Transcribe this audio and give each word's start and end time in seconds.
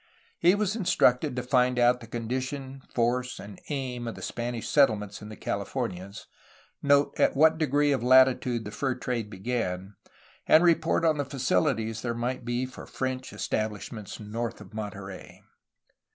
He 0.39 0.55
was 0.55 0.75
instructed 0.75 1.35
to 1.35 1.43
find 1.43 1.77
out 1.77 1.99
the 1.99 2.07
condition, 2.07 2.81
force, 2.95 3.39
and 3.39 3.61
aim 3.69 4.07
of 4.07 4.15
the 4.15 4.23
Spanish 4.23 4.67
settlements 4.67 5.21
in 5.21 5.29
the 5.29 5.35
Californias, 5.35 6.25
note 6.81 7.13
at 7.19 7.35
what 7.35 7.59
degree 7.59 7.91
of 7.91 8.01
latitude 8.01 8.65
the 8.65 8.71
fur 8.71 8.95
trade 8.95 9.29
began, 9.29 9.93
and 10.47 10.63
report 10.63 11.05
on 11.05 11.17
the 11.19 11.23
faciUties 11.23 12.01
there 12.01 12.15
might 12.15 12.43
be 12.43 12.65
for 12.65 12.87
French 12.87 13.29
estabHshments 13.29 14.19
north 14.19 14.59
of 14.59 14.73
Monterey. 14.73 15.43